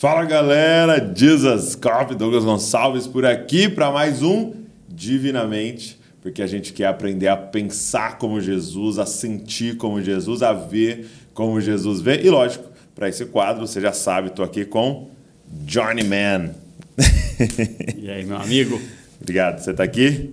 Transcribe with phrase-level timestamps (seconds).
[0.00, 4.54] Fala galera, Jesus Cop, Douglas Gonçalves por aqui para mais um
[4.88, 10.54] Divinamente, porque a gente quer aprender a pensar como Jesus, a sentir como Jesus, a
[10.54, 12.22] ver como Jesus vê.
[12.22, 15.10] E lógico, para esse quadro, você já sabe, estou aqui com
[15.66, 16.54] Johnny Man.
[17.98, 18.80] E aí, meu amigo?
[19.20, 20.32] Obrigado, você está aqui?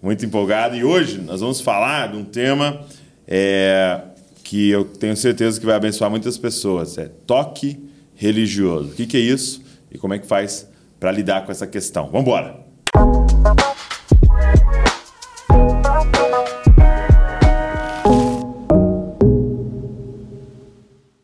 [0.00, 0.76] Muito empolgado.
[0.76, 2.86] E hoje nós vamos falar de um tema
[3.26, 4.00] é,
[4.44, 6.96] que eu tenho certeza que vai abençoar muitas pessoas.
[6.98, 7.87] É toque
[8.18, 8.90] religioso.
[8.90, 10.68] O que, que é isso e como é que faz
[10.98, 12.06] para lidar com essa questão?
[12.06, 12.66] Vamos embora!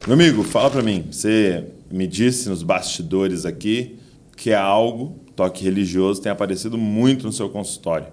[0.07, 1.07] Meu amigo, fala para mim.
[1.11, 3.99] Você me disse nos bastidores aqui
[4.37, 8.07] que é algo, toque religioso, tem aparecido muito no seu consultório.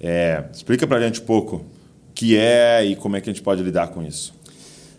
[0.00, 1.64] É, explica para a gente um pouco o
[2.12, 4.34] que é e como é que a gente pode lidar com isso.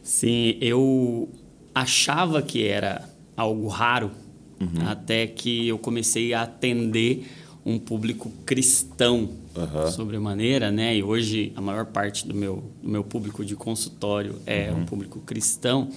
[0.01, 1.27] Sim, eu
[1.75, 4.11] achava que era algo raro,
[4.59, 4.87] uhum.
[4.87, 7.27] até que eu comecei a atender
[7.63, 9.91] um público cristão uhum.
[9.91, 10.97] sobremaneira, né?
[10.97, 14.79] E hoje a maior parte do meu, do meu público de consultório é uhum.
[14.79, 15.89] um público cristão.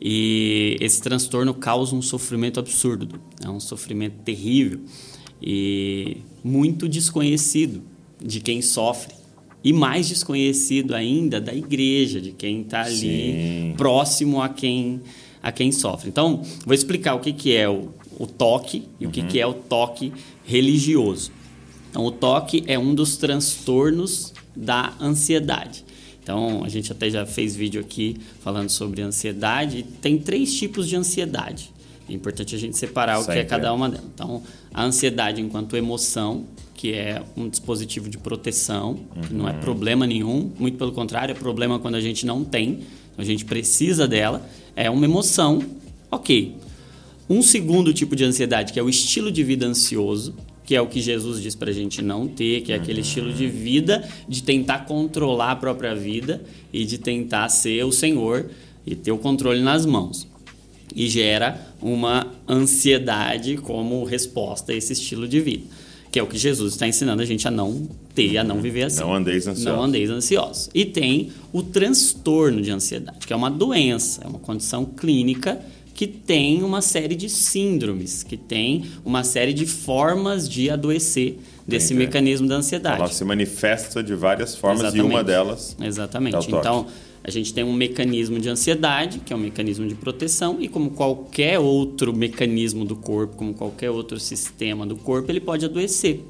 [0.00, 4.80] E esse transtorno causa um sofrimento absurdo, é um sofrimento terrível
[5.40, 7.80] e muito desconhecido
[8.20, 9.14] de quem sofre
[9.62, 13.74] e mais desconhecido ainda da igreja, de quem está ali Sim.
[13.78, 15.00] próximo a quem
[15.44, 16.08] a quem sofre.
[16.08, 19.10] Então, vou explicar o que, que é o, o toque e uhum.
[19.10, 20.10] o que, que é o toque
[20.42, 21.30] religioso.
[21.90, 25.84] Então, o toque é um dos transtornos da ansiedade.
[26.22, 29.84] Então, a gente até já fez vídeo aqui falando sobre ansiedade.
[30.00, 31.70] Tem três tipos de ansiedade.
[32.08, 33.32] É importante a gente separar Sempre.
[33.32, 34.06] o que é cada uma delas.
[34.14, 34.42] Então,
[34.72, 39.22] a ansiedade enquanto emoção, que é um dispositivo de proteção, uhum.
[39.22, 39.60] que não é uhum.
[39.60, 42.80] problema nenhum, muito pelo contrário, é problema quando a gente não tem,
[43.12, 44.42] então a gente precisa dela
[44.76, 45.62] é uma emoção,
[46.10, 46.56] ok.
[47.28, 50.86] Um segundo tipo de ansiedade, que é o estilo de vida ansioso, que é o
[50.86, 53.06] que Jesus diz para a gente não ter, que é aquele uhum.
[53.06, 56.42] estilo de vida de tentar controlar a própria vida
[56.72, 58.50] e de tentar ser o Senhor
[58.86, 60.26] e ter o controle nas mãos.
[60.94, 65.83] E gera uma ansiedade como resposta a esse estilo de vida
[66.14, 68.84] que é o que Jesus está ensinando a gente a não ter, a não viver
[68.84, 69.00] assim.
[69.00, 69.64] Não andeis ansiosos.
[69.64, 70.70] Não andeis ansiosos.
[70.72, 75.60] E tem o transtorno de ansiedade, que é uma doença, é uma condição clínica
[75.92, 81.36] que tem uma série de síndromes, que tem uma série de formas de adoecer
[81.66, 82.06] desse Entendi.
[82.06, 83.00] mecanismo da ansiedade.
[83.00, 85.10] Ela se manifesta de várias formas Exatamente.
[85.10, 85.76] e uma delas.
[85.80, 86.36] Exatamente.
[86.36, 86.86] É então,
[87.26, 90.90] a gente tem um mecanismo de ansiedade, que é um mecanismo de proteção, e como
[90.90, 96.20] qualquer outro mecanismo do corpo, como qualquer outro sistema do corpo, ele pode adoecer,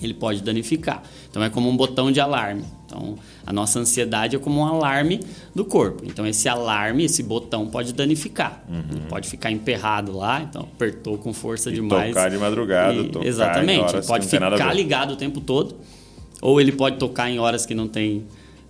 [0.00, 1.02] ele pode danificar.
[1.28, 2.64] Então é como um botão de alarme.
[2.86, 5.18] Então a nossa ansiedade é como um alarme
[5.52, 6.04] do corpo.
[6.06, 8.62] Então esse alarme, esse botão pode danificar.
[8.68, 9.08] Uhum.
[9.08, 12.14] Pode ficar emperrado lá, então apertou com força e demais.
[12.14, 13.96] Tocar de madrugada, e, tocar Exatamente.
[13.96, 15.74] Ele pode ficar ligado o tempo todo,
[16.40, 18.24] ou ele pode tocar em horas que não tem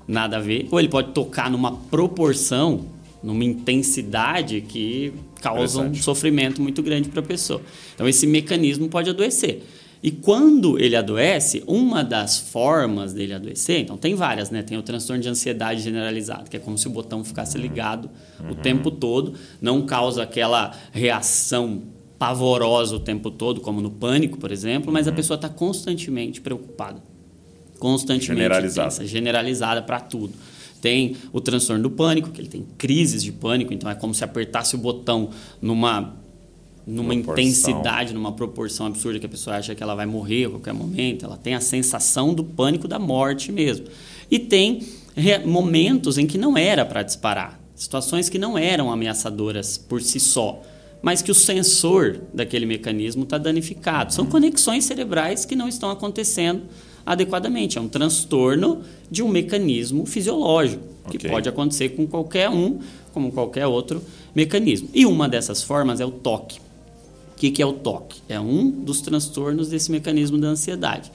[0.08, 2.86] nada a ver, ou ele pode tocar numa proporção,
[3.22, 7.60] numa intensidade que causa um sofrimento muito grande para a pessoa.
[7.94, 9.62] Então esse mecanismo pode adoecer.
[10.00, 14.62] E quando ele adoece, uma das formas dele adoecer, então tem várias, né?
[14.62, 17.62] Tem o transtorno de ansiedade generalizado, que é como se o botão ficasse uhum.
[17.62, 18.08] ligado
[18.40, 18.52] uhum.
[18.52, 21.82] o tempo todo, não causa aquela reação
[22.16, 25.12] pavorosa o tempo todo, como no pânico, por exemplo, mas uhum.
[25.12, 27.02] a pessoa está constantemente preocupada
[27.78, 30.34] constantemente generalizada, tensa, generalizada para tudo.
[30.80, 34.22] Tem o transtorno do pânico, que ele tem crises de pânico, então é como se
[34.22, 35.30] apertasse o botão
[35.60, 36.16] numa
[36.86, 37.44] numa proporção.
[37.44, 41.26] intensidade, numa proporção absurda que a pessoa acha que ela vai morrer a qualquer momento,
[41.26, 43.86] ela tem a sensação do pânico da morte mesmo.
[44.30, 44.80] E tem
[45.44, 50.62] momentos em que não era para disparar, situações que não eram ameaçadoras por si só,
[51.02, 54.14] mas que o sensor daquele mecanismo está danificado.
[54.14, 56.62] São conexões cerebrais que não estão acontecendo
[57.08, 57.78] adequadamente.
[57.78, 61.18] É um transtorno de um mecanismo fisiológico, okay.
[61.18, 62.78] que pode acontecer com qualquer um,
[63.12, 64.02] como qualquer outro
[64.34, 64.90] mecanismo.
[64.92, 66.60] E uma dessas formas é o toque.
[67.32, 68.20] O que, que é o toque?
[68.28, 71.10] É um dos transtornos desse mecanismo da ansiedade.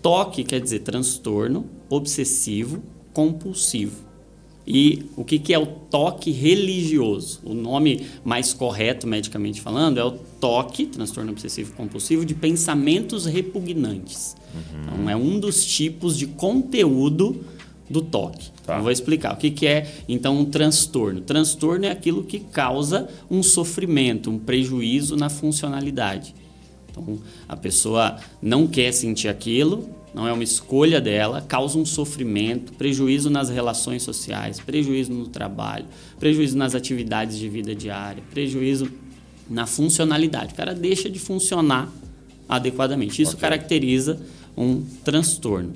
[0.00, 2.82] Toque quer dizer transtorno obsessivo
[3.12, 4.03] compulsivo.
[4.66, 7.40] E o que, que é o toque religioso?
[7.44, 14.34] O nome mais correto, medicamente falando, é o toque, transtorno obsessivo compulsivo, de pensamentos repugnantes.
[14.54, 14.82] Uhum.
[14.82, 17.44] Então, é um dos tipos de conteúdo
[17.88, 18.50] do toque.
[18.64, 18.80] Tá.
[18.80, 19.34] vou explicar.
[19.34, 21.20] O que, que é, então, um transtorno?
[21.20, 26.34] Transtorno é aquilo que causa um sofrimento, um prejuízo na funcionalidade.
[26.90, 32.72] Então, a pessoa não quer sentir aquilo, não é uma escolha dela, causa um sofrimento,
[32.74, 35.86] prejuízo nas relações sociais, prejuízo no trabalho,
[36.20, 38.88] prejuízo nas atividades de vida diária, prejuízo
[39.50, 40.52] na funcionalidade.
[40.52, 41.90] O cara deixa de funcionar
[42.48, 43.20] adequadamente.
[43.20, 43.40] Isso Ok.
[43.40, 44.20] caracteriza
[44.56, 45.72] um transtorno.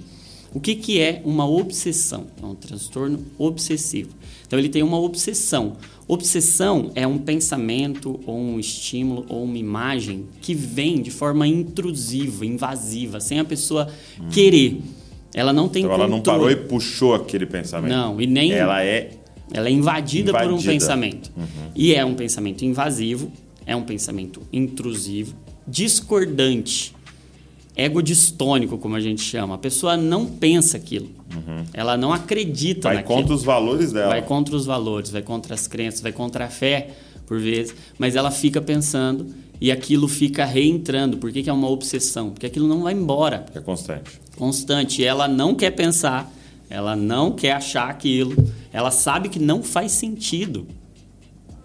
[0.54, 2.26] O que, que é uma obsessão?
[2.42, 4.10] É um transtorno obsessivo.
[4.46, 5.76] Então, ele tem uma obsessão.
[6.06, 12.46] Obsessão é um pensamento, ou um estímulo, ou uma imagem que vem de forma intrusiva,
[12.46, 13.88] invasiva, sem a pessoa
[14.32, 14.80] querer.
[15.34, 16.38] Ela não tem Então ela não controle.
[16.38, 17.92] parou e puxou aquele pensamento.
[17.92, 19.10] Não, e nem- Ela é.
[19.52, 20.72] Ela é invadida, por um Invadida.
[20.72, 21.30] pensamento.
[21.74, 23.30] E é um pensamento invasivo,
[23.66, 25.34] é um pensamento intrusivo,
[25.66, 26.94] discordante,
[27.78, 29.54] egodistônico, como a gente chama.
[29.54, 31.08] A pessoa não pensa aquilo.
[31.72, 33.18] Ela não acredita Vai naquilo.
[33.20, 34.08] contra os valores dela.
[34.08, 36.90] Vai contra os valores, vai contra as crenças, vai contra a fé,
[37.26, 37.74] por vezes.
[37.98, 39.26] Mas ela fica pensando
[39.60, 41.16] e aquilo fica reentrando.
[41.18, 42.30] Por que, que é uma obsessão?
[42.30, 44.20] Porque aquilo não vai embora É constante.
[44.36, 45.04] constante.
[45.04, 46.30] Ela não quer pensar,
[46.68, 48.34] ela não quer achar aquilo,
[48.72, 50.66] ela sabe que não faz sentido.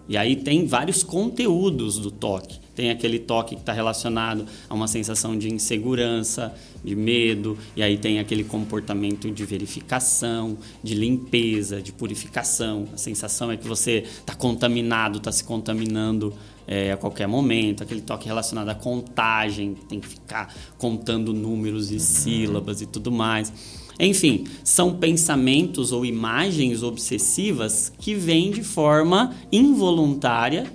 [0.08, 2.58] E aí tem vários conteúdos do toque.
[2.74, 7.96] Tem aquele toque que está relacionado a uma sensação de insegurança, de medo, e aí
[7.96, 12.88] tem aquele comportamento de verificação, de limpeza, de purificação.
[12.92, 16.34] A sensação é que você está contaminado, está se contaminando
[16.66, 17.82] é, a qualquer momento.
[17.82, 23.10] Aquele toque relacionado à contagem, que tem que ficar contando números e sílabas e tudo
[23.12, 23.52] mais.
[23.98, 30.70] Enfim, são pensamentos ou imagens obsessivas que vêm de forma involuntária,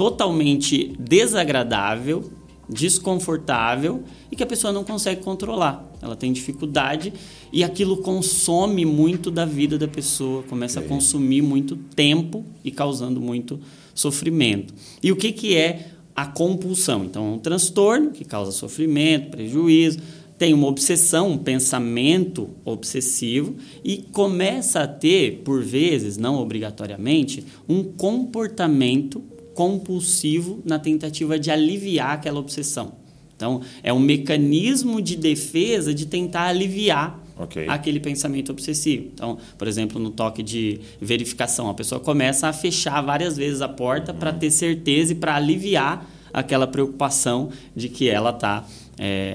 [0.00, 2.32] totalmente desagradável,
[2.66, 4.02] desconfortável
[4.32, 5.92] e que a pessoa não consegue controlar.
[6.00, 7.12] Ela tem dificuldade
[7.52, 13.20] e aquilo consome muito da vida da pessoa, começa a consumir muito tempo e causando
[13.20, 13.60] muito
[13.94, 14.72] sofrimento.
[15.02, 17.04] E o que, que é a compulsão?
[17.04, 19.98] Então, é um transtorno que causa sofrimento, prejuízo,
[20.38, 23.54] tem uma obsessão, um pensamento obsessivo
[23.84, 29.22] e começa a ter, por vezes, não obrigatoriamente, um comportamento
[29.60, 32.92] compulsivo na tentativa de aliviar aquela obsessão.
[33.36, 37.66] Então, é um mecanismo de defesa de tentar aliviar Ok.
[37.68, 39.10] aquele pensamento obsessivo.
[39.12, 43.68] Então, por exemplo, no toque de verificação, a pessoa começa a fechar várias vezes a
[43.68, 48.66] porta para ter certeza e para aliviar aquela preocupação de que ela está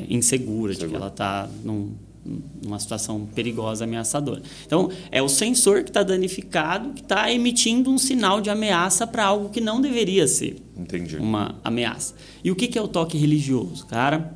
[0.10, 1.48] insegura, de que ela está
[2.64, 4.42] numa situação perigosa, ameaçadora.
[4.66, 9.26] Então, é o sensor que está danificado, que está emitindo um sinal de ameaça para
[9.26, 11.18] algo que não deveria ser Entendi.
[11.18, 12.16] uma ameaça.
[12.44, 13.86] E o que que é o toque religioso?
[13.86, 14.34] Cara,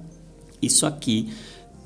[0.62, 1.30] isso aqui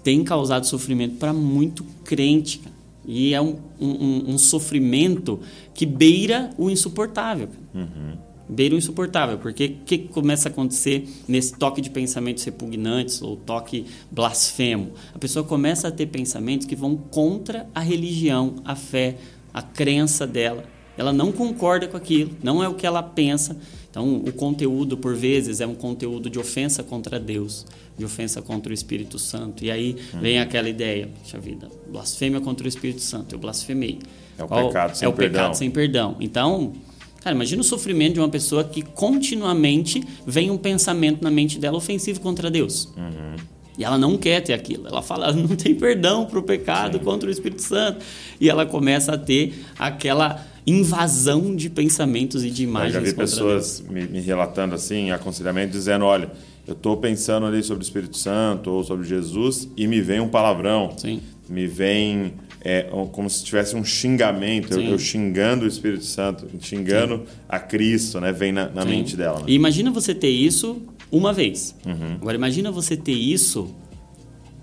[0.04, 2.58] tem causado sofrimento para muito crente.
[2.60, 2.74] cara.
[3.06, 5.40] E é um, um- um sofrimento
[5.74, 7.48] que beira o insuportável.
[7.74, 8.33] cara.
[8.48, 13.38] Beira o insuportável, porque o que começa a acontecer nesse toque de pensamentos repugnantes ou
[13.38, 14.92] toque blasfemo?
[15.14, 19.16] A pessoa começa a ter pensamentos que vão contra a religião, a fé,
[19.54, 20.66] a crença dela.
[20.98, 23.58] Ela não concorda com aquilo, não é o que ela pensa.
[23.90, 27.66] Então, o conteúdo, por vezes, é um conteúdo de ofensa contra Deus,
[27.98, 29.64] de ofensa contra o Espírito Santo.
[29.64, 34.00] E aí vem aquela ideia, puxa vida, blasfêmia contra o Espírito Santo, eu blasfemei.
[34.38, 35.42] É o pecado sem é o perdão.
[35.42, 36.18] pecado sem perdão.
[36.20, 36.74] Então,
[37.24, 41.78] cara, imagina o sofrimento de uma pessoa que continuamente vem um pensamento na mente dela
[41.78, 42.92] ofensivo contra Deus.
[42.98, 43.36] Uhum.
[43.78, 44.88] E ela não quer ter aquilo.
[44.88, 48.06] Ela fala, não tem perdão para o pecado contra o Espírito Santo.
[48.40, 53.14] E ela começa a ter aquela invasão de pensamentos e de Eu imagens já vi
[53.14, 56.32] pessoas me, me relatando assim, aconselhamento, dizendo: olha,
[56.68, 60.30] eu estou pensando ali sobre o Espírito Santo ou sobre Jesus e me vem um
[60.30, 60.94] palavrão.
[60.98, 61.22] Sim.
[61.50, 64.92] Me vem é, como se tivesse um xingamento, eu, Sim.
[64.92, 68.32] eu xingando o Espírito Santo, xingando a Cristo, né?
[68.32, 68.90] Vem na, na Sim.
[68.90, 69.40] mente dela.
[69.40, 69.46] né?
[69.48, 71.76] E imagina você ter isso uma vez.
[71.86, 72.16] Uhum.
[72.22, 73.76] Agora imagina você ter isso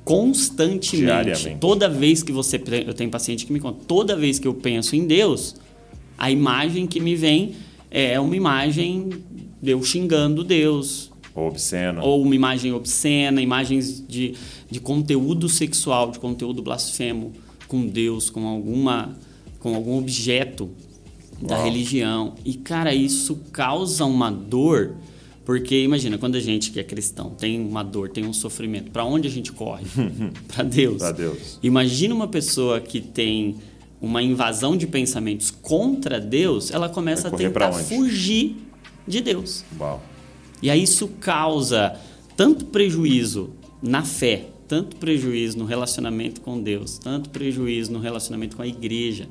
[0.03, 1.57] constantemente.
[1.61, 2.61] Toda vez que você.
[2.87, 5.57] Eu tenho paciente que me conta, toda vez que eu penso em Deus,
[6.17, 7.55] a imagem que me vem
[7.91, 9.11] é uma imagem
[9.61, 11.13] de eu xingando Deus.
[11.35, 12.01] Ou obsceno.
[12.03, 14.35] Ou uma imagem obscena, imagens de,
[14.71, 17.33] de conteúdo sexual, de conteúdo blasfemo
[17.71, 19.17] com Deus, com alguma
[19.61, 20.71] com algum objeto
[21.41, 21.65] da Uau.
[21.65, 22.35] religião.
[22.45, 24.97] E cara, isso causa uma dor,
[25.45, 29.05] porque imagina, quando a gente que é cristão tem uma dor, tem um sofrimento, para
[29.05, 29.85] onde a gente corre?
[30.49, 30.99] para Deus.
[30.99, 31.59] Pra Deus.
[31.63, 33.57] Imagina uma pessoa que tem
[34.01, 38.57] uma invasão de pensamentos contra Deus, ela começa a tentar fugir
[39.07, 39.65] de Deus.
[39.79, 40.03] Uau.
[40.63, 41.97] E aí isso causa
[42.37, 43.51] tanto prejuízo
[43.83, 49.29] na fé, tanto prejuízo no relacionamento com Deus, tanto prejuízo no relacionamento com a igreja.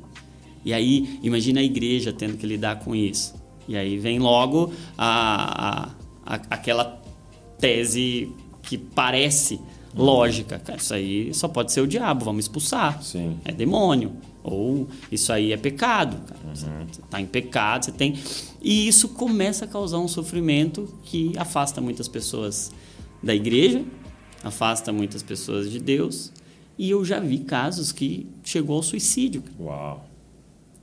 [0.66, 3.34] E aí, imagina a igreja tendo que lidar com isso.
[3.66, 5.88] E aí vem logo a,
[6.26, 7.02] a- a- aquela
[7.58, 8.30] tese
[8.62, 9.60] que parece
[9.96, 10.60] lógica.
[10.60, 13.02] Cara, isso aí só pode ser o diabo, vamos expulsar.
[13.02, 13.38] Sim.
[13.46, 14.12] É demônio.
[14.44, 16.18] Ou isso aí é pecado.
[16.28, 16.40] Cara.
[16.54, 16.66] Você
[17.02, 18.16] está em pecado, você tem.
[18.62, 22.72] E isso começa a causar um sofrimento que afasta muitas pessoas
[23.24, 23.84] da igreja,
[24.44, 26.32] afasta muitas pessoas de Deus.
[26.78, 29.44] E eu já vi casos que chegou ao suicídio.
[29.60, 30.06] Uau.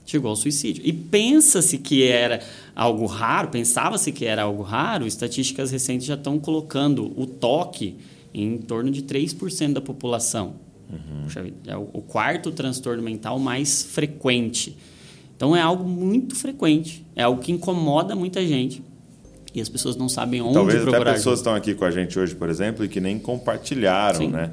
[0.05, 0.83] Chegou ao suicídio.
[0.87, 2.41] E pensa-se que era
[2.75, 7.97] algo raro, pensava-se que era algo raro, estatísticas recentes já estão colocando o toque
[8.33, 10.55] em torno de 3% da população.
[10.91, 11.53] Uhum.
[11.67, 14.77] É o quarto transtorno mental mais frequente.
[15.37, 18.83] Então é algo muito frequente, é algo que incomoda muita gente.
[19.57, 20.99] E as pessoas não sabem onde Talvez procurar.
[20.99, 24.19] Talvez até pessoas estão aqui com a gente hoje, por exemplo, e que nem compartilharam,
[24.19, 24.29] Sim.
[24.29, 24.53] né?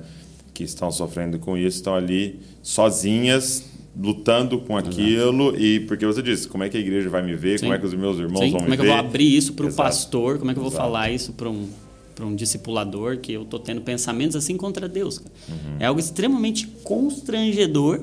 [0.53, 3.65] Que estão sofrendo com isso, estão ali sozinhas,
[3.99, 5.61] lutando com aquilo Exato.
[5.61, 7.65] e porque você disse como é que a igreja vai me ver Sim.
[7.65, 8.51] como é que os meus irmãos Sim.
[8.51, 10.49] vão como me ver como é que eu vou abrir isso para o pastor como
[10.49, 10.83] é que eu vou Exato.
[10.83, 11.67] falar isso para um
[12.15, 15.75] para um discipulador que eu tô tendo pensamentos assim contra Deus uhum.
[15.79, 18.01] é algo extremamente constrangedor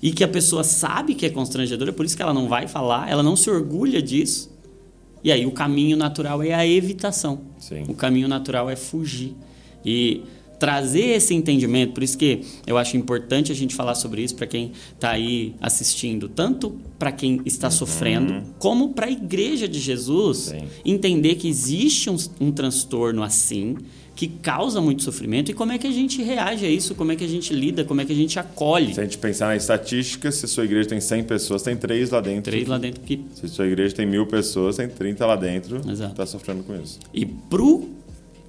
[0.00, 2.68] e que a pessoa sabe que é constrangedor é por isso que ela não vai
[2.68, 4.56] falar ela não se orgulha disso
[5.22, 7.84] e aí o caminho natural é a evitação Sim.
[7.88, 9.34] o caminho natural é fugir
[9.84, 10.22] e
[10.58, 11.94] trazer esse entendimento.
[11.94, 15.54] Por isso que eu acho importante a gente falar sobre isso para quem está aí
[15.60, 17.72] assistindo, tanto para quem está uhum.
[17.72, 20.64] sofrendo, como para a igreja de Jesus, Sim.
[20.84, 23.76] entender que existe um, um, transtorno assim,
[24.18, 27.14] que causa muito sofrimento, e como é que a gente reage a isso, como é
[27.14, 28.92] que a gente lida, como é que a gente acolhe.
[28.92, 32.20] Se a gente pensar na estatística, se sua igreja tem 100 pessoas, tem 3 lá
[32.20, 32.50] dentro.
[32.50, 33.20] 3 lá dentro que...
[33.32, 36.98] Se a sua igreja tem mil pessoas, tem 30 lá dentro está sofrendo com isso.
[37.14, 37.88] E pro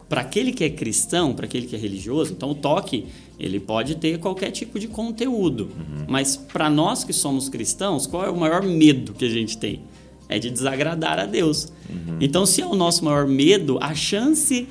[0.09, 3.05] para aquele que é cristão, para aquele que é religioso, então o toque
[3.39, 5.65] ele pode ter qualquer tipo de conteúdo.
[5.65, 6.05] Uhum.
[6.07, 9.81] Mas para nós que somos cristãos, qual é o maior medo que a gente tem?
[10.27, 11.71] É de desagradar a Deus.
[11.87, 12.17] Uhum.
[12.19, 14.67] Então, se é o nosso maior medo, a chance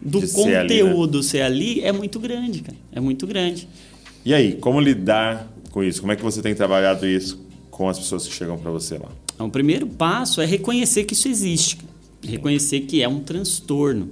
[0.00, 1.24] do De ser ali, conteúdo né?
[1.24, 2.78] ser ali é muito grande, cara.
[2.92, 3.68] É muito grande.
[4.24, 6.00] E aí, como lidar com isso?
[6.00, 7.40] Como é que você tem trabalhado isso
[7.70, 9.08] com as pessoas que chegam para você lá?
[9.34, 11.78] Então, o primeiro passo é reconhecer que isso existe.
[12.22, 14.10] Reconhecer que é um transtorno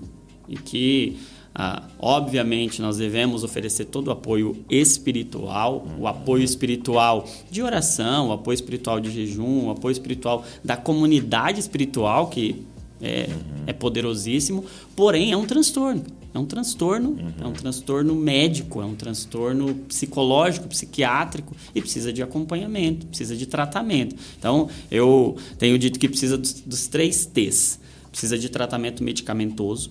[0.48, 1.18] e que,
[1.54, 8.32] ah, obviamente, nós devemos oferecer todo o apoio espiritual, o apoio espiritual de oração, o
[8.32, 12.64] apoio espiritual de jejum, o apoio espiritual da comunidade espiritual, que
[13.00, 13.64] é, uhum.
[13.66, 14.64] é poderosíssimo,
[14.94, 16.04] porém é um transtorno.
[16.34, 17.32] É um transtorno, uhum.
[17.40, 23.46] é um transtorno médico, é um transtorno psicológico, psiquiátrico e precisa de acompanhamento, precisa de
[23.46, 24.14] tratamento.
[24.38, 27.80] Então, eu tenho dito que precisa dos, dos três T's.
[28.10, 29.90] Precisa de tratamento medicamentoso,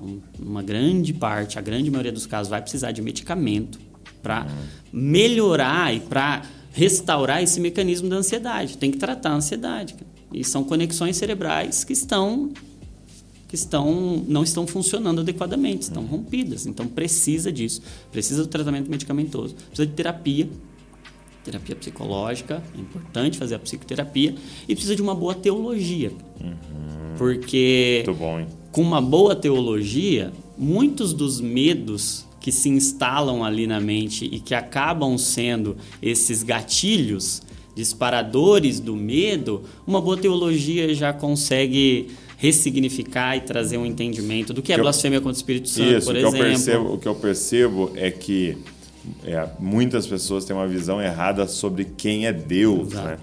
[0.00, 3.78] então, uma grande parte, a grande maioria dos casos, vai precisar de medicamento
[4.22, 4.46] para
[4.92, 6.42] melhorar e para
[6.72, 8.78] restaurar esse mecanismo da ansiedade.
[8.78, 9.94] Tem que tratar a ansiedade.
[10.32, 12.50] E são conexões cerebrais que estão
[13.48, 16.66] que estão não estão funcionando adequadamente, estão rompidas.
[16.66, 17.82] Então precisa disso,
[18.12, 20.48] precisa do tratamento medicamentoso, precisa de terapia,
[21.44, 24.36] terapia psicológica, é importante fazer a psicoterapia
[24.68, 26.12] e precisa de uma boa teologia.
[26.40, 27.16] Uhum.
[27.18, 28.46] Porque Muito bom, hein?
[28.70, 34.54] com uma boa teologia, muitos dos medos que se instalam ali na mente e que
[34.54, 37.42] acabam sendo esses gatilhos
[37.74, 44.72] disparadores do medo, uma boa teologia já consegue ressignificar e trazer um entendimento do que
[44.72, 46.44] é Que eu- blasfêmia contra o Espírito Santo, Isso, por o que, eu exemplo.
[46.48, 48.56] percebo, o que eu percebo é que
[49.24, 53.08] é, muitas pessoas têm uma visão errada sobre quem é Deus, Exato.
[53.08, 53.18] né?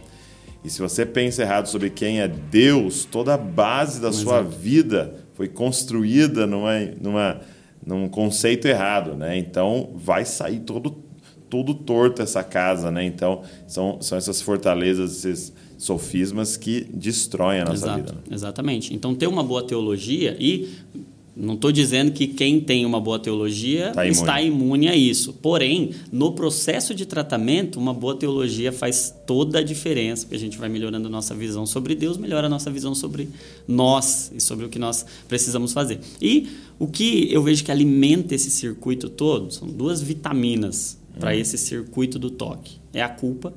[0.66, 4.58] E se você pensa errado sobre quem é Deus, toda a base da sua Exato.
[4.58, 7.42] vida foi construída numa, numa,
[7.86, 9.38] num conceito errado, né?
[9.38, 10.92] Então vai sair todo
[11.50, 13.06] todo torto essa casa, né?
[13.06, 18.12] Então são, são essas fortalezas, esses sofismas que destroem a nossa Exato, vida.
[18.14, 18.20] né?
[18.32, 18.94] Exatamente.
[18.96, 20.70] Então, ter uma boa teologia e
[21.40, 24.20] não estou dizendo que quem tem uma boa teologia Tá imune.
[24.20, 25.34] está imune a isso.
[25.34, 30.58] Porém, no processo de tratamento, uma boa teologia faz toda a diferença, porque a gente
[30.58, 33.30] vai melhorando a nossa visão sobre Deus, melhora a nossa visão sobre
[33.68, 36.00] nós e sobre o que nós precisamos fazer.
[36.20, 36.48] E
[36.80, 41.40] o que eu vejo que alimenta esse circuito todo são duas vitaminas para Hum.
[41.40, 43.54] esse circuito do toque: é a culpa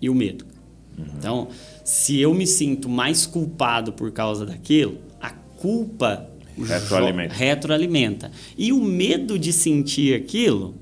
[0.00, 0.44] e o medo.
[0.98, 1.04] Uhum.
[1.18, 1.48] Então,
[1.84, 6.28] se eu me sinto mais culpado por causa daquilo, a culpa
[6.58, 7.34] Retroalimenta.
[7.34, 8.30] retroalimenta.
[8.58, 10.74] E o medo de sentir aquilo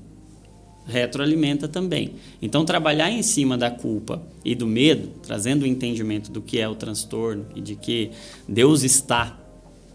[0.85, 2.15] retroalimenta também.
[2.41, 6.67] Então, trabalhar em cima da culpa e do medo, trazendo o entendimento do que é
[6.67, 8.11] o transtorno e de que
[8.47, 9.38] Deus está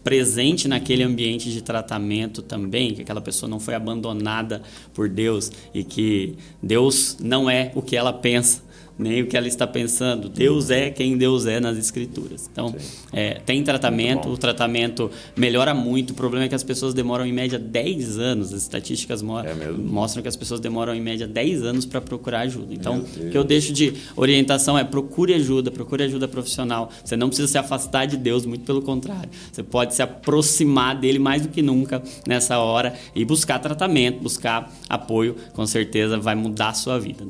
[0.05, 4.61] presente naquele ambiente de tratamento também, que aquela pessoa não foi abandonada
[4.93, 8.63] por Deus e que Deus não é o que ela pensa.
[8.97, 10.29] Nem o que ela está pensando.
[10.29, 12.49] Deus é quem Deus é nas Escrituras.
[12.51, 12.73] Então,
[13.11, 16.11] é, tem tratamento, o tratamento melhora muito.
[16.11, 18.53] O problema é que as pessoas demoram em média 10 anos.
[18.53, 22.41] As estatísticas mo é mostram que as pessoas demoram em média 10 anos para procurar
[22.41, 22.73] ajuda.
[22.73, 26.89] Então, o que eu deixo de orientação é procure ajuda, procure ajuda profissional.
[27.03, 29.29] Você não precisa se afastar de Deus, muito pelo contrário.
[29.51, 34.71] Você pode se aproximar dele mais do que nunca nessa hora e buscar tratamento, buscar
[34.87, 37.25] apoio, com certeza vai mudar a sua vida.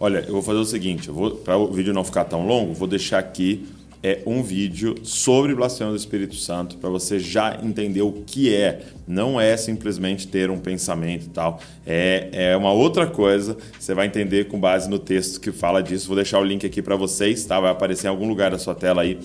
[0.00, 1.10] Olha, eu vou fazer o seguinte,
[1.44, 3.66] para o vídeo não ficar tão longo, vou deixar aqui
[4.02, 8.80] é um vídeo sobre blasfêmia do Espírito Santo para você já entender o que é.
[9.06, 11.60] Não é simplesmente ter um pensamento e tal.
[11.86, 13.58] É, é uma outra coisa.
[13.78, 16.06] Você vai entender com base no texto que fala disso.
[16.06, 17.60] Vou deixar o link aqui para vocês, tá?
[17.60, 19.18] Vai aparecer em algum lugar da sua tela aí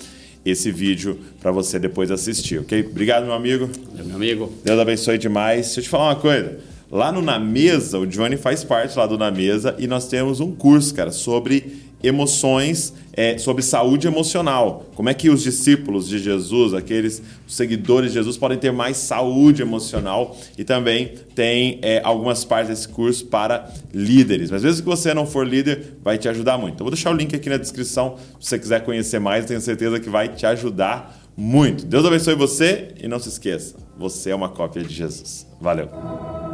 [0.43, 2.85] esse vídeo para você depois assistir, ok?
[2.85, 3.69] Obrigado, meu amigo.
[3.93, 4.51] Meu amigo.
[4.63, 5.67] Deus abençoe demais.
[5.67, 6.74] Deixa eu te falar uma coisa.
[6.95, 10.39] Lá no Na Mesa, o Johnny faz parte lá do Na Mesa e nós temos
[10.39, 14.85] um curso, cara, sobre emoções, é, sobre saúde emocional.
[14.95, 19.61] Como é que os discípulos de Jesus, aqueles seguidores de Jesus, podem ter mais saúde
[19.61, 24.49] emocional e também tem é, algumas partes desse curso para líderes.
[24.49, 26.75] Mas mesmo que você não for líder, vai te ajudar muito.
[26.75, 29.99] Então, vou deixar o link aqui na descrição se você quiser conhecer mais, tenho certeza
[29.99, 31.85] que vai te ajudar muito.
[31.85, 35.45] Deus abençoe você e não se esqueça, você é uma cópia de Jesus.
[35.59, 36.44] Valeu!